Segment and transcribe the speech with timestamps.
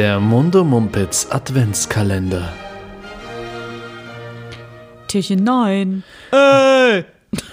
[0.00, 2.50] Der Mundo Mumpitz Adventskalender.
[5.08, 6.02] Türchen 9.
[6.32, 7.04] Ey!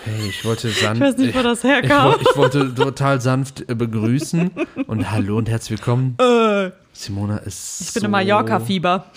[0.06, 0.96] Hey, ich wollte sanft.
[0.96, 2.14] Ich weiß nicht, wo das ich, herkam.
[2.14, 4.50] wo- ich wollte total sanft äh, begrüßen
[4.88, 6.16] und hallo und herzlich willkommen.
[6.22, 7.82] Äh, Simona ist.
[7.82, 9.08] ich bin so, im Mallorca-Fieber.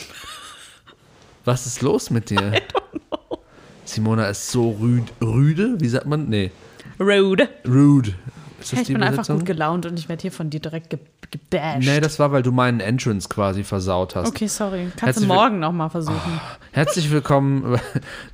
[1.45, 2.55] Was ist los mit dir?
[3.85, 5.77] Simona ist so rüd, rüde.
[5.79, 6.29] Wie sagt man?
[6.29, 6.51] Nee,
[6.99, 7.49] Rude.
[7.65, 8.11] rude.
[8.59, 9.39] Ist das Hey, ich die bin einfach Übersetzung?
[9.39, 10.99] gut gelaunt und ich werde hier von dir direkt ge
[11.31, 11.87] gebasht.
[11.87, 14.29] Nee, das war, weil du meinen Entrance quasi versaut hast.
[14.29, 14.85] okay, sorry.
[14.91, 16.41] Kannst Herzlich du morgen nochmal versuchen.
[16.73, 17.79] Herzlich willkommen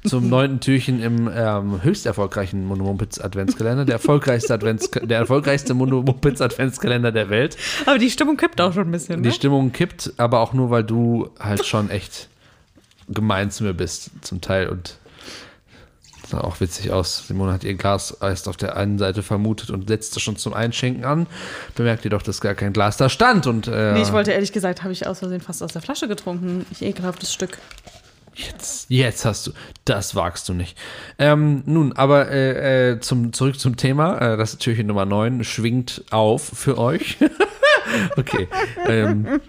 [0.04, 6.40] zum neunten Türchen im ähm, höchst erfolgreichen Monomumpitz Adventskalender, der erfolgreichste Advents der erfolgreichste Monomumpitz
[6.40, 7.56] Adventskalender der Welt.
[7.86, 9.34] Aber die Stimmung kippt auch schon ein bisschen, Die ne?
[9.34, 12.28] Stimmung kippt, aber auch nur, weil du halt schon echt
[13.08, 14.68] gemein zu mir bist, zum Teil.
[14.68, 14.96] Und
[16.28, 17.26] sah auch witzig aus.
[17.26, 21.04] Simone hat ihr Glas erst auf der einen Seite vermutet und setzte schon zum Einschenken
[21.04, 21.26] an.
[21.74, 23.46] Bemerkt jedoch, dass gar kein Glas da stand.
[23.46, 26.08] Und äh, Nee, ich wollte ehrlich gesagt, habe ich aus Versehen fast aus der Flasche
[26.08, 26.66] getrunken.
[26.70, 27.58] Ich ekelhaftes Stück.
[28.34, 29.52] jetzt, jetzt hast du,
[29.84, 30.76] das wagst du nicht.
[31.18, 34.18] Ähm, nun, aber äh, äh, zum, zurück zum Thema.
[34.18, 37.18] Äh, das Türchen Nummer 9 schwingt auf für euch.
[38.16, 38.48] okay.
[38.86, 39.40] Ähm,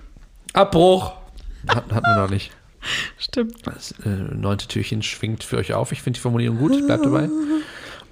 [0.54, 1.14] Abbruch.
[1.68, 2.52] Hat, hatten wir noch nicht.
[3.18, 3.66] Stimmt.
[3.66, 5.92] Das äh, neunte Türchen schwingt für euch auf.
[5.92, 7.30] Ich finde die Formulierung gut, ich bleib dabei.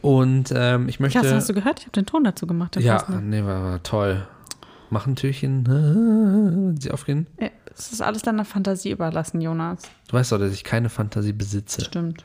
[0.01, 1.19] Und ähm, ich möchte.
[1.19, 1.79] Klasse, hast du gehört?
[1.79, 2.75] Ich habe den Ton dazu gemacht.
[2.77, 3.21] ja, Klasse.
[3.21, 4.27] nee, war, war toll.
[4.91, 7.27] Machen Türchen, sie aufgehen.
[7.75, 9.81] Es ist alles deiner Fantasie überlassen, Jonas.
[10.07, 11.83] Du weißt doch, dass ich keine Fantasie besitze.
[11.83, 12.23] Stimmt.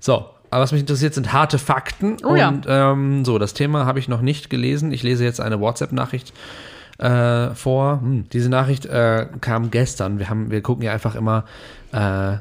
[0.00, 2.16] So, aber was mich interessiert, sind harte Fakten.
[2.24, 2.48] Oh ja.
[2.48, 4.92] Und ähm, so, das Thema habe ich noch nicht gelesen.
[4.92, 6.32] Ich lese jetzt eine WhatsApp-Nachricht
[6.98, 8.00] äh, vor.
[8.00, 10.18] Hm, diese Nachricht äh, kam gestern.
[10.18, 11.44] Wir, haben, wir gucken ja einfach immer
[11.92, 12.36] äh,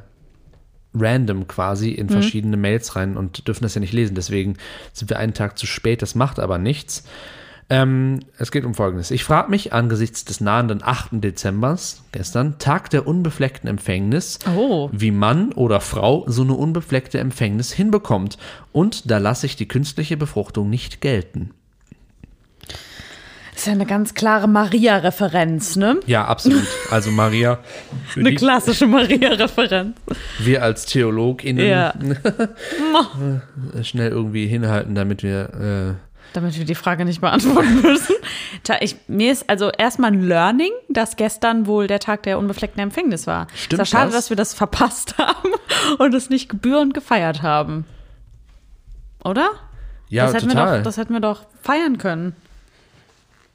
[0.93, 1.97] random quasi Mhm.
[1.97, 4.15] in verschiedene Mails rein und dürfen das ja nicht lesen.
[4.15, 4.55] Deswegen
[4.93, 6.01] sind wir einen Tag zu spät.
[6.01, 7.03] Das macht aber nichts.
[7.67, 9.09] Ähm, es geht um Folgendes.
[9.09, 11.13] Ich frage mich angesichts des nahenden 8.
[11.23, 14.87] Dezembers, gestern, Tag der unbefleckten Empfängnis, Oh.
[14.93, 18.37] wie Mann oder Frau so eine unbefleckte Empfängnis hinbekommt.
[18.71, 21.51] Und da lasse ich die künstliche Befruchtung nicht gelten.
[23.65, 25.99] Ist ja eine ganz klare Maria-Referenz, ne?
[26.05, 26.67] Ja, absolut.
[26.91, 27.57] Also Maria,
[28.15, 29.97] Eine die, klassische Maria-Referenz.
[30.37, 31.95] wir als TheologInnen Ja.
[33.81, 35.97] schnell irgendwie hinhalten, damit wir...
[36.33, 38.13] Damit wir die Frage nicht beantworten müssen.
[38.81, 43.25] Ich, mir ist also erstmal ein Learning, dass gestern wohl der Tag der unbefleckten Empfängnis
[43.25, 43.47] war.
[43.55, 44.25] Stimmt ist ja schade, das?
[44.25, 45.49] dass wir das verpasst haben
[45.97, 47.85] und es nicht gebührend gefeiert haben.
[49.23, 49.49] Oder?
[50.11, 50.71] Äh, ja, das, hätten total.
[50.71, 52.35] Wir doch, das hätten wir doch feiern können.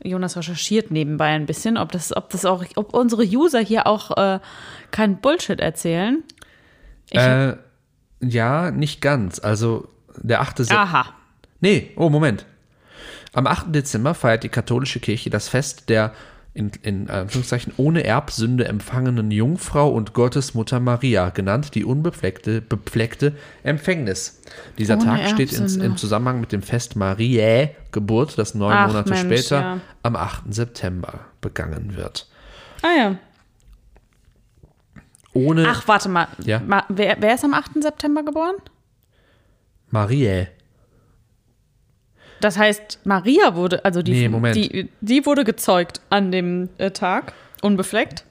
[0.02, 4.16] Jonas recherchiert nebenbei ein bisschen, ob das, ob das auch, ob unsere User hier auch
[4.16, 4.40] äh,
[4.90, 6.22] kein Bullshit erzählen.
[7.10, 7.56] Ich, äh,
[8.20, 9.38] ja, nicht ganz.
[9.38, 10.58] Also der 8.
[10.58, 11.06] Sep- aha.
[11.60, 12.46] Nee, oh, Moment.
[13.32, 13.66] Am 8.
[13.74, 16.12] Dezember feiert die katholische Kirche das Fest der
[16.52, 24.42] in, in Anführungszeichen ohne Erbsünde empfangenen Jungfrau und Gottesmutter Maria, genannt die unbefleckte befleckte Empfängnis.
[24.76, 28.88] Dieser Ohne Tag steht ins, im Zusammenhang mit dem Fest Mariä, Geburt, das neun Ach,
[28.88, 29.80] Monate Mensch, später ja.
[30.02, 30.52] am 8.
[30.52, 32.28] September begangen wird.
[32.82, 33.18] Ah ja.
[35.32, 36.26] Ohne Ach, warte mal.
[36.44, 36.60] Ja.
[36.60, 37.80] Ma, wer, wer ist am 8.
[37.80, 38.56] September geboren?
[39.90, 40.48] Mariä.
[42.40, 44.56] Das heißt, Maria wurde, also die, Nee, Moment.
[44.56, 48.24] die, die wurde gezeugt an dem äh, Tag, unbefleckt.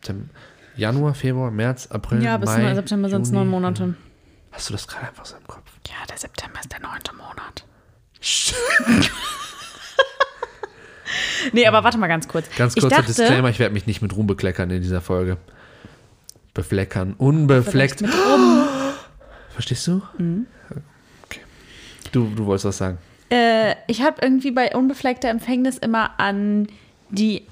[0.76, 3.96] Januar, Februar, März, April, Ja, bis Mai, September sind es neun Monate.
[4.52, 5.64] Hast du das gerade einfach so im Kopf?
[5.88, 7.66] Ja, der September ist der neunte Monat.
[11.54, 12.48] nee, aber warte mal ganz kurz.
[12.58, 15.38] Ganz ich kurzer dachte, Disclaimer, ich werde mich nicht mit Ruhm bekleckern in dieser Folge.
[16.54, 17.14] Befleckern.
[17.14, 18.04] Unbefleckt.
[19.50, 20.02] Verstehst du?
[20.18, 20.48] Mhm.
[21.26, 21.42] Okay.
[22.12, 22.98] Du, du wolltest was sagen.
[23.30, 26.68] Äh, ich habe irgendwie bei unbefleckter Empfängnis immer an
[27.10, 27.44] die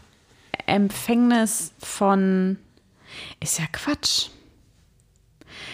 [0.66, 2.58] Empfängnis von.
[3.40, 4.30] Ist ja Quatsch.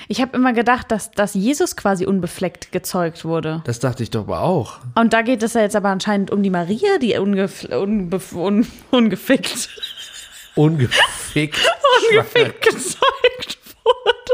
[0.07, 3.61] Ich habe immer gedacht, dass, dass Jesus quasi unbefleckt gezeugt wurde.
[3.65, 4.79] Das dachte ich doch aber auch.
[4.95, 8.67] Und da geht es ja jetzt aber anscheinend um die Maria, die ungef unbef un
[8.91, 9.69] ungefickt,
[10.55, 11.59] Ungefickt.
[12.11, 14.33] ungefickt gezeugt wurde.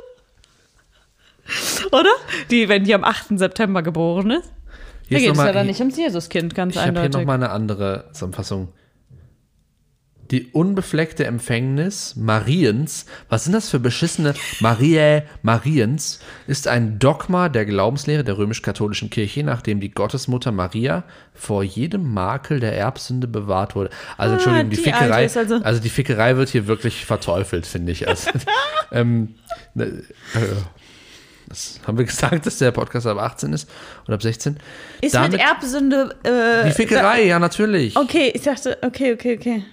[1.91, 2.11] Oder?
[2.51, 3.39] Die, wenn die am 8.
[3.39, 4.51] September geboren ist.
[5.09, 7.27] Hier Da geht es ja dann nicht ums Jesuskind, ganz Ich habe hier eindeutig.
[7.27, 8.69] nochmal eine andere Zusammenfassung.
[10.31, 17.65] Die unbefleckte Empfängnis Mariens, was sind das für beschissene Mariä Mariens, ist ein Dogma der
[17.65, 21.03] Glaubenslehre der römisch-katholischen Kirche, nachdem die Gottesmutter Maria
[21.33, 23.89] vor jedem Makel der Erbsünde bewahrt wurde.
[24.17, 28.07] Also Entschuldigung, die, die Fickerei, also, also- die Fickerei wird hier wirklich verteufelt, finde ich.
[28.07, 28.29] Also,
[28.91, 29.33] ähm,
[29.73, 30.39] ne, äh,
[31.49, 33.69] das haben wir gesagt, dass der Podcast ab 18 ist
[34.05, 34.57] oder ab 16.
[35.01, 36.15] Ist Damit- mit Erbsünde.
[36.23, 37.95] Äh, die Fickerei, ja natürlich.
[37.97, 39.63] Okay, ich dachte, okay, okay, okay.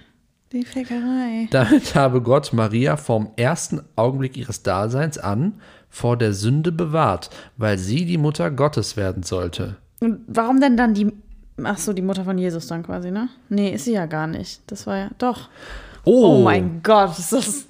[0.53, 1.47] Die Fickerei.
[1.51, 5.59] Damit habe Gott Maria vom ersten Augenblick ihres Daseins an
[5.89, 9.75] vor der Sünde bewahrt, weil sie die Mutter Gottes werden sollte.
[9.99, 11.11] Und warum denn dann die.
[11.63, 13.29] Ach so, die Mutter von Jesus dann quasi, ne?
[13.49, 14.61] Nee, ist sie ja gar nicht.
[14.67, 15.09] Das war ja.
[15.17, 15.49] Doch.
[16.05, 17.65] Oh, mein Gott, ist das.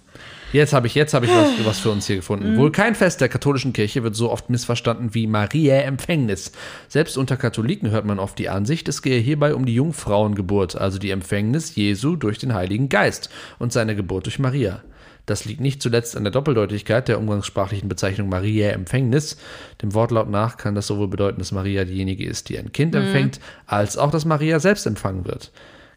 [0.54, 2.58] Jetzt habe ich, jetzt habe ich was, was für uns hier gefunden.
[2.58, 6.52] Wohl kein Fest der katholischen Kirche wird so oft missverstanden wie Mariä Empfängnis.
[6.88, 11.00] Selbst unter Katholiken hört man oft die Ansicht, es gehe hierbei um die Jungfrauengeburt, also
[11.00, 13.30] die Empfängnis Jesu durch den Heiligen Geist
[13.60, 14.82] und seine Geburt durch Maria.
[15.26, 19.36] Das liegt nicht zuletzt an der Doppeldeutigkeit der umgangssprachlichen Bezeichnung Mariä Empfängnis.
[19.82, 23.42] Dem Wortlaut nach kann das sowohl bedeuten, dass Maria diejenige ist, die ein Kind empfängt,
[23.66, 25.52] als auch, dass Maria selbst empfangen wird.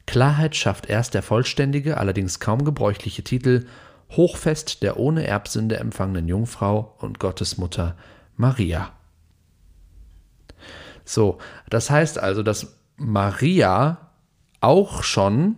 [0.06, 3.66] Klarheit schafft erst der vollständige, allerdings kaum gebräuchliche Titel
[4.16, 7.96] Hochfest der ohne Erbsünde empfangenen Jungfrau und Gottesmutter
[8.36, 8.90] Maria.
[11.04, 14.10] So, das heißt also, dass Maria
[14.60, 15.56] auch schon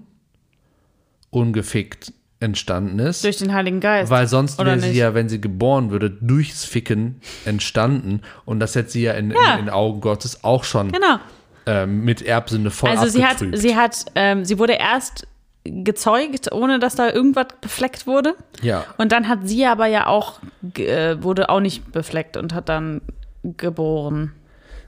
[1.30, 3.22] ungefickt entstanden ist.
[3.24, 4.10] Durch den Heiligen Geist.
[4.10, 8.22] Weil sonst wäre sie ja, wenn sie geboren würde, durchs Ficken entstanden.
[8.44, 9.54] Und das hätte sie ja in, Ja.
[9.54, 11.18] in, in Augen Gottes auch schon Genau.
[11.66, 13.58] ähm, mit Erbsünde voll Also sie hat, abgetrübt.
[13.58, 15.26] sie hat, ähm, sie wurde erst
[15.64, 18.34] gezeugt, ohne dass da irgendwas befleckt wurde.
[18.62, 18.84] Ja.
[18.98, 20.40] Und dann hat sie aber ja auch,
[20.76, 23.00] äh, wurde auch nicht befleckt und hat dann
[23.44, 24.32] geboren.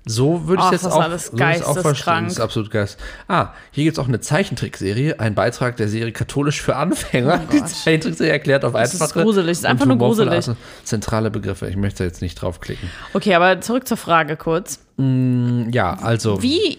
[0.06, 1.04] So würde ich Ach, jetzt das auch, ist
[1.40, 2.24] alles so auch verstehen.
[2.24, 3.00] Das ist absolut geist.
[3.26, 7.40] Ah, hier gibt es auch eine Zeichentrickserie, ein Beitrag der Serie Katholisch für Anfänger.
[7.42, 7.64] Oh Die.
[7.64, 10.50] Zeichentrickserie erklärt auf Das ist einfache gruselig, das ist einfach nur gruselig.
[10.84, 11.68] Zentrale Begriffe.
[11.68, 12.90] Ich möchte jetzt nicht draufklicken.
[13.14, 14.80] Okay, aber zurück zur Frage kurz.
[14.98, 16.78] Ja, also Wie,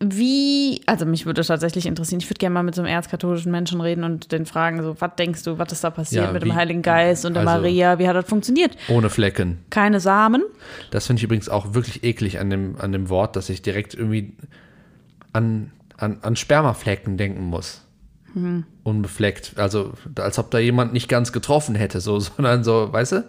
[0.00, 3.80] wie, also mich würde tatsächlich interessieren, ich würde gerne mal mit so einem erzkatholischen Menschen
[3.80, 6.48] reden und den fragen, so, was denkst du, was ist da passiert Ja, mit wie-
[6.50, 8.76] dem Heiligen Geist und der also- Maria, wie hat das funktioniert?
[8.88, 9.58] ohne Flecken.
[9.70, 10.44] Keine Samen?
[10.92, 13.94] Das finde ich übrigens auch wirklich eklig an dem, an dem Wort, dass ich direkt
[13.94, 14.34] irgendwie
[15.32, 17.82] an, an, an Spermaflecken denken muss.
[18.34, 18.64] Mhm.
[18.84, 19.54] Unbefleckt.
[19.56, 23.24] Also, als ob da jemand nicht ganz getroffen hätte, so, sondern so, weißt du?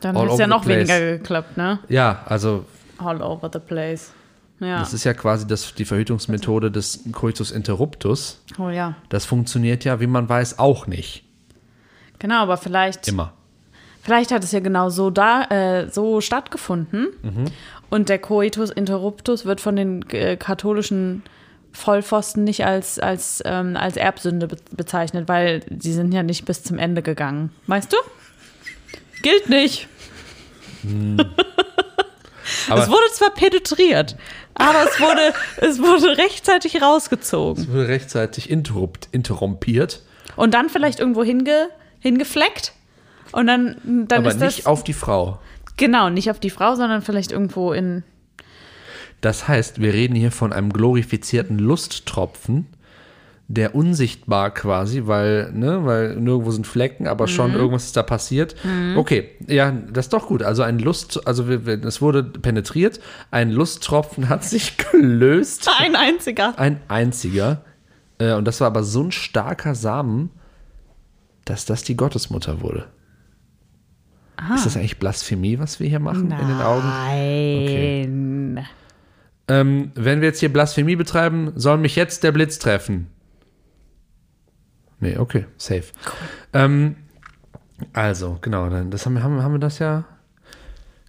[0.00, 0.88] Dann All ist ja noch place.
[0.88, 1.78] weniger geklappt, ne?
[1.88, 2.64] Ja, also
[2.98, 4.12] All over the place.
[4.60, 4.78] Ja.
[4.78, 8.40] Das ist ja quasi das, die Verhütungsmethode des Coitus interruptus.
[8.58, 8.94] oh ja.
[9.08, 11.24] Das funktioniert ja, wie man weiß, auch nicht.
[12.18, 13.32] Genau, aber vielleicht, Immer.
[14.02, 17.08] vielleicht hat es ja genau so da, äh, so stattgefunden.
[17.22, 17.44] Mhm.
[17.90, 21.22] Und der Coitus interruptus wird von den äh, katholischen
[21.72, 26.62] Vollpfosten nicht als, als, ähm, als Erbsünde be bezeichnet, weil sie sind ja nicht bis
[26.62, 27.50] zum Ende gegangen.
[27.66, 27.96] Weißt du?
[29.22, 29.88] Gilt nicht.
[32.68, 34.16] Aber es wurde zwar penetriert,
[34.54, 37.64] aber es wurde, es wurde rechtzeitig rausgezogen.
[37.64, 40.02] es wurde rechtzeitig interrupt, interrompiert,
[40.36, 41.68] Und dann vielleicht irgendwo hinge,
[42.00, 42.72] hingefleckt.
[43.32, 43.76] Und dann,
[44.08, 44.56] dann aber ist das.
[44.56, 45.38] nicht auf die Frau.
[45.76, 48.04] Genau, nicht auf die Frau, sondern vielleicht irgendwo in.
[49.20, 52.66] Das heißt, wir reden hier von einem glorifizierten Lusttropfen,
[53.46, 57.56] der unsichtbar quasi, weil, ne, weil nirgendwo sind Flecken, aber schon Mhm.
[57.58, 58.56] irgendwas ist da passiert.
[58.96, 60.42] Okay, ja, das ist doch gut.
[60.42, 63.00] Also ein Lust, also es wurde penetriert,
[63.30, 65.68] ein Lusttropfen hat sich gelöst.
[65.78, 66.58] Ein einziger.
[66.58, 67.62] Ein einziger.
[68.18, 70.30] Äh, und das war aber so ein starker Samen,
[71.44, 72.86] dass das die Gottesmutter wurde.
[74.54, 76.86] Ist das eigentlich Blasphemie, was wir hier machen in den Augen?
[76.88, 78.66] Nein.
[79.46, 83.08] Ähm, wenn wir jetzt hier Blasphemie betreiben, soll mich jetzt der Blitz treffen.
[85.04, 85.84] Nee, okay, safe.
[86.52, 86.96] Ähm,
[87.92, 90.04] also, genau, dann das haben, wir- haben, haben wir das ja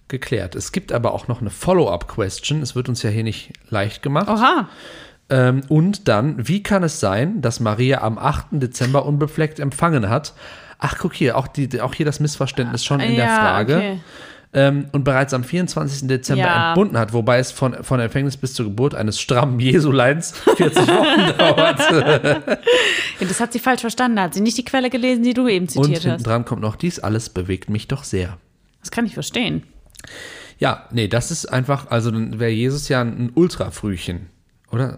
[0.08, 0.54] geklärt.
[0.54, 2.62] Es gibt aber auch noch eine Follow-up-Question.
[2.62, 4.28] Es wird uns ja hier nicht leicht gemacht.
[4.28, 4.68] Oha.
[5.28, 8.46] Ähm, und dann, wie kann es sein, dass Maria am 8.
[8.52, 10.34] Dezember unbefleckt empfangen hat?
[10.78, 13.76] Ach, guck hier, auch, die, auch hier das Missverständnis schon in der Ja, Frage.
[13.76, 14.00] okay.
[14.52, 16.08] Ähm, und bereits am 24.
[16.08, 16.68] Dezember Ja.
[16.68, 21.38] entbunden hat, wobei es von, von Empfängnis bis zur Geburt eines strammen Jesuleins 40 Wochen
[21.38, 21.78] dauert.
[23.20, 24.18] Ja, das hat sie falsch verstanden.
[24.20, 26.22] Hat sie nicht die Quelle gelesen, die du eben Und zitiert hinten hast.
[26.26, 28.38] dran kommt noch, dies alles bewegt mich doch sehr.
[28.80, 29.62] Das kann ich verstehen.
[30.58, 34.30] Ja, nee, das ist einfach, also dann wäre Jesus ja ein Ultrafrühchen.
[34.72, 34.96] Oder?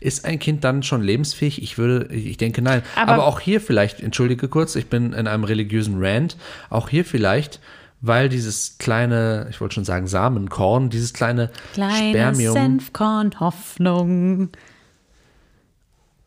[0.00, 1.62] Ist ein Kind dann schon lebensfähig?
[1.62, 2.82] Ich würde, ich denke nein.
[2.96, 6.36] Aber- Aber, auch hier vielleicht, entschuldige kurz, ich bin in einem religiösen Rant,
[6.70, 7.60] auch hier vielleicht,
[8.00, 14.50] weil dieses kleine, ich wollte schon sagen Samenkorn, dieses kleine Kleiner Spermium, Senfkorn Hoffnung.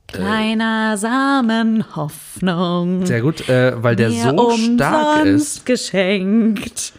[0.07, 3.05] Kleiner Samen Hoffnung.
[3.05, 6.93] sehr gut, äh, weil der so stark ist, geschenkt.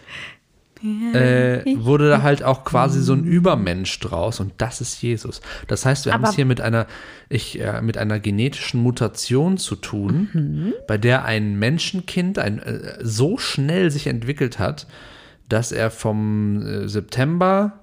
[0.83, 5.41] Äh, wurde da halt auch quasi so ein Übermensch draus und das ist Jesus.
[5.67, 6.87] Das heißt, wir haben es hier mit einer,
[7.29, 10.73] ich, äh, mit einer genetischen Mutation zu tun, Mhm.
[10.87, 14.87] bei der ein Menschenkind ein, äh, so schnell sich entwickelt hat,
[15.49, 17.73] dass er vom äh, September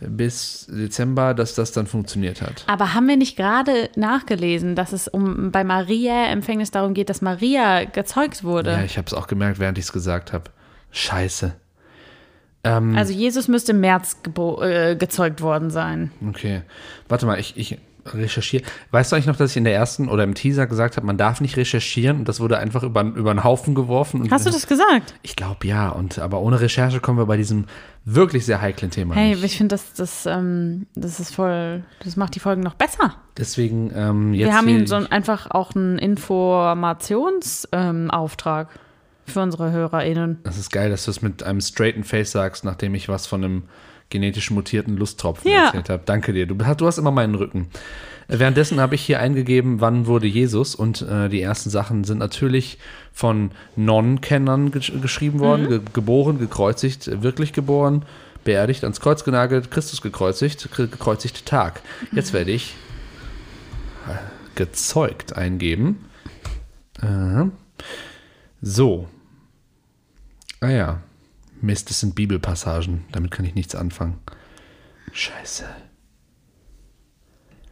[0.00, 2.64] bis Dezember, dass das dann funktioniert hat.
[2.68, 7.20] Aber haben wir nicht gerade nachgelesen, dass es um bei Maria Empfängnis darum geht, dass
[7.20, 8.70] Maria gezeugt wurde?
[8.72, 10.44] Ja, ich habe es auch gemerkt, während ich es gesagt habe.
[10.92, 11.52] Scheiße.
[12.76, 14.16] Ähm, also Jesus müsste im März
[14.62, 16.10] äh, gezeugt worden sein.
[16.28, 16.62] Okay.
[17.08, 17.78] Warte mal, ich, ich
[18.14, 18.62] recherchiere.
[18.90, 21.18] Weißt du eigentlich noch, dass ich in der ersten oder im Teaser gesagt habe, man
[21.18, 24.26] darf nicht recherchieren und das wurde einfach über, über den Haufen geworfen?
[24.30, 25.14] Hast du das gesagt?
[25.22, 27.66] Ich glaube ja, und aber ohne Recherche kommen wir bei diesem
[28.06, 29.44] wirklich sehr heiklen Thema Hey, nicht.
[29.44, 33.16] ich finde, das, das, ähm, das ist voll, das macht die Folgen noch besser.
[33.36, 38.68] Deswegen ähm, jetzt wir haben hier- ihm so ein, einfach auch einen Informationsauftrag Auftrag
[39.30, 40.38] für unsere HörerInnen.
[40.44, 43.44] Das ist geil, dass du es mit einem straighten Face sagst, nachdem ich was von
[43.44, 43.62] einem
[44.10, 45.66] genetisch mutierten Lusttropfen Ja.
[45.66, 46.02] erzählt habe.
[46.06, 46.46] Danke dir.
[46.46, 47.68] Du, hast- du hast immer meinen Rücken.
[48.28, 52.18] Äh, Währenddessen habe ich hier eingegeben, wann wurde Jesus und äh, die ersten Sachen sind
[52.18, 52.78] natürlich
[53.12, 55.68] von Non-Kennern gesch geschrieben worden.
[55.68, 58.04] Ge geboren, gekreuzigt, wirklich geboren,
[58.44, 61.82] beerdigt, ans Kreuz genagelt, Christus gekreuzigt, ge- gekreuzigt Tag.
[62.12, 62.74] Jetzt werde ich
[64.08, 64.14] äh,
[64.54, 66.06] gezeugt eingeben.
[67.02, 67.44] Äh,
[68.62, 69.06] so,
[70.60, 71.00] Ah ja.
[71.60, 73.04] Mist, das sind Bibelpassagen.
[73.12, 74.18] Damit kann ich nichts anfangen.
[75.12, 75.64] Scheiße.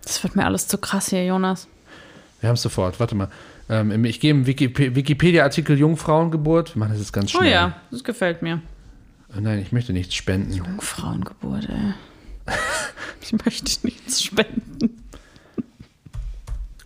[0.03, 1.69] Das wird mir alles zu krass hier, Jonas.
[2.41, 2.99] Wir haben es sofort.
[3.01, 3.29] Warte mal.
[3.69, 6.75] Ähm, ich gehe im Wiki Wikipedia-Artikel Jungfrauengeburt.
[6.77, 7.51] Wir machen das jetzt ganz Oh schnell.
[7.53, 8.63] ja, das gefällt mir.
[9.35, 10.81] Äh, Nein, ich möchte nichts spenden.
[10.81, 11.95] Frauengeburt, ey.
[13.23, 15.03] Ich möchte nichts spenden.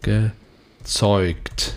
[0.00, 1.75] Gezeugt.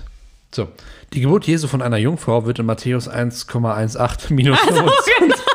[0.54, 0.68] So.
[1.14, 5.46] Die Geburt Jesu von einer Jungfrau wird in Matthäus 1,18 minus Also, 25.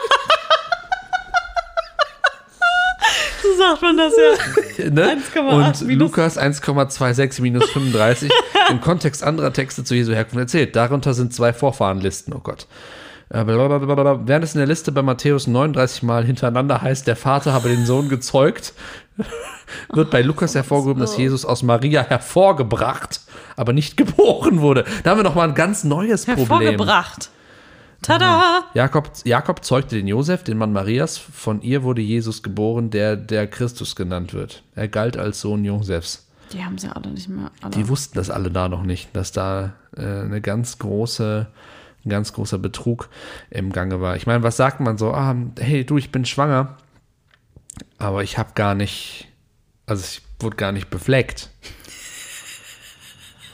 [3.41, 4.85] So sagt man das ja.
[4.91, 5.17] ne?
[5.35, 8.31] 1,8 Und Lukas 1,26 minus 35
[8.71, 10.77] im Kontext anderer Texte zu Jesu Herkunft erzählt.
[10.77, 12.67] Darunter sind zwei Vorfahrenlisten, oh Gott.
[13.31, 14.21] Äh, blablabla.
[14.27, 17.85] Während es in der Liste bei Matthäus 39 Mal hintereinander heißt, der Vater habe den
[17.85, 18.73] Sohn gezeugt,
[19.93, 23.21] wird bei Lukas hervorgehoben, dass Jesus aus Maria hervorgebracht,
[23.57, 24.85] aber nicht geboren wurde.
[25.03, 26.47] Da haben wir noch mal ein ganz neues Problem.
[26.47, 27.31] Hervorgebracht.
[28.03, 28.65] Tada!
[28.75, 31.19] Jakob, Jakob zeugte den Josef, den Mann Marias.
[31.19, 34.63] Von ihr wurde Jesus geboren, der der Christus genannt wird.
[34.75, 36.29] Er galt als Sohn Josefs.
[36.53, 37.51] Die haben sie alle nicht mehr.
[37.61, 37.73] Alle.
[37.73, 41.49] Die wussten das alle da noch nicht, dass da äh, eine ganz große,
[42.09, 43.09] ein ganz großer Betrug
[43.51, 44.17] im Gange war.
[44.17, 45.13] Ich meine, was sagt man so?
[45.13, 46.77] Ah, hey, du, ich bin schwanger,
[47.99, 49.29] aber ich habe gar nicht,
[49.87, 51.51] also ich wurde gar nicht befleckt.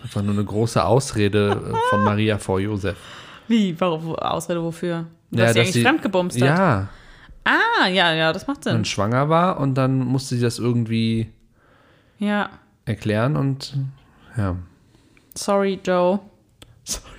[0.03, 2.97] Das war nur eine große Ausrede von Maria vor Josef.
[3.49, 3.79] Wie?
[3.81, 4.15] Warum?
[4.17, 5.07] Ausrede wofür?
[5.31, 6.49] Dass Ja, sie eigentlich fremdgebumst hat.
[6.49, 6.89] Ja,
[7.47, 8.75] Ah, ja, ja, das macht Sinn.
[8.77, 11.31] und schwanger war und dann musste sie das irgendwie
[12.19, 12.49] Ja.
[12.87, 13.75] erklären und
[14.37, 14.57] ja.
[15.35, 16.21] Sorry, Joe.
[16.85, 17.14] Sorry, Joe.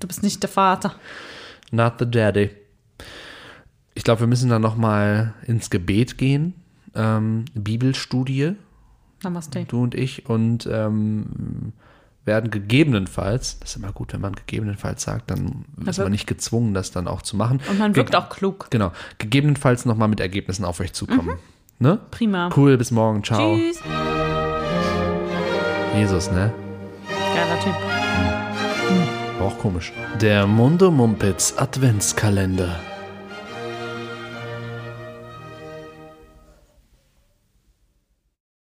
[0.00, 0.94] Du bist nicht der Vater.
[1.70, 2.50] Not the daddy.
[3.94, 6.54] Ich glaube, wir müssen dann noch mal ins Gebet gehen.
[6.94, 8.54] Ähm, Bibelstudie,
[9.22, 9.64] Namaste.
[9.66, 11.72] du und ich, und ähm,
[12.24, 16.26] werden gegebenenfalls, das ist immer gut, wenn man gegebenenfalls sagt, dann ist wirkt- man nicht
[16.26, 17.60] gezwungen, das dann auch zu machen.
[17.70, 18.68] Und man wirkt Ge- auch klug.
[18.70, 21.36] Genau, gegebenenfalls noch mal mit Ergebnissen auf euch zukommen.
[21.78, 21.98] Ne?
[22.10, 22.50] Prima.
[22.56, 23.56] Cool, bis morgen, ciao.
[23.56, 23.80] Tschüss.
[25.94, 26.52] Jesus, ne?
[27.34, 27.74] Geiler Typ.
[27.74, 29.92] War auch komisch.
[30.20, 32.80] Der Mundo Mumpitz Adventskalender.